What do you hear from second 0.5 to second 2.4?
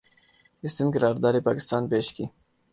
اس دن قرارداد پاکستان پیش کی